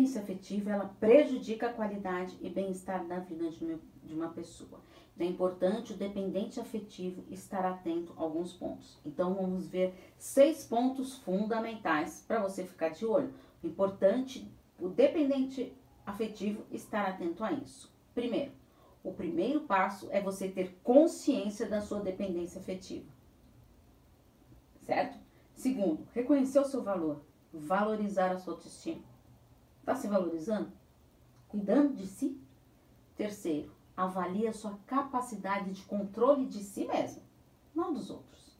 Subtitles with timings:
[0.00, 4.80] dependência afetiva, ela prejudica a qualidade e bem-estar da vida de uma, pessoa.
[5.14, 8.98] Então, é importante o dependente afetivo estar atento a alguns pontos.
[9.04, 13.32] Então, vamos ver seis pontos fundamentais para você ficar de olho.
[13.62, 15.76] O importante, o dependente
[16.06, 17.92] afetivo estar atento a isso.
[18.14, 18.52] Primeiro,
[19.04, 23.06] o primeiro passo é você ter consciência da sua dependência afetiva.
[24.80, 25.18] Certo?
[25.54, 27.20] Segundo, reconhecer o seu valor,
[27.52, 29.10] valorizar a sua autoestima.
[29.80, 30.72] Está se valorizando?
[31.48, 32.40] Cuidando de si?
[33.16, 37.22] Terceiro, avalie a sua capacidade de controle de si mesmo,
[37.74, 38.56] não dos outros.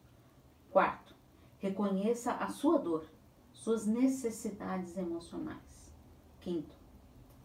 [0.71, 1.15] Quarto,
[1.59, 3.07] reconheça a sua dor,
[3.53, 5.95] suas necessidades emocionais.
[6.41, 6.81] Quinto,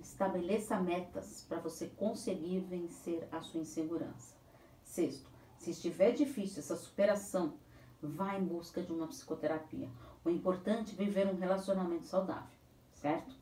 [0.05, 4.35] Estabeleça metas para você conseguir vencer a sua insegurança.
[4.83, 7.55] Sexto, se estiver difícil essa superação,
[8.01, 9.89] vá em busca de uma psicoterapia.
[10.23, 12.55] O importante é viver um relacionamento saudável,
[12.93, 13.35] certo?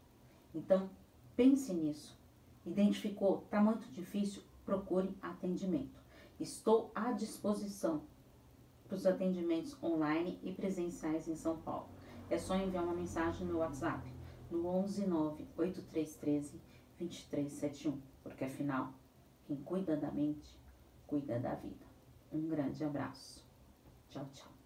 [0.63, 0.89] Então,
[1.35, 2.17] pense nisso.
[2.65, 4.41] Identificou, está muito difícil?
[4.63, 5.99] Procure atendimento.
[6.39, 8.03] Estou à disposição
[8.87, 11.89] para os atendimentos online e presenciais em São Paulo.
[12.29, 14.09] É só enviar uma mensagem no WhatsApp
[14.49, 16.61] no 11 9 8313
[16.97, 18.93] 2371, porque afinal,
[19.45, 20.57] quem cuida da mente,
[21.05, 21.85] cuida da vida.
[22.31, 23.45] Um grande abraço.
[24.09, 24.62] Tchau, tchau.